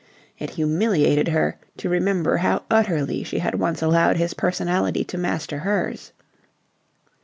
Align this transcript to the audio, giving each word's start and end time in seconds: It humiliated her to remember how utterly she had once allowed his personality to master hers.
It 0.39 0.49
humiliated 0.49 1.27
her 1.27 1.59
to 1.77 1.87
remember 1.87 2.37
how 2.37 2.63
utterly 2.71 3.21
she 3.23 3.37
had 3.37 3.59
once 3.59 3.83
allowed 3.83 4.17
his 4.17 4.33
personality 4.33 5.03
to 5.03 5.15
master 5.15 5.59
hers. 5.59 6.11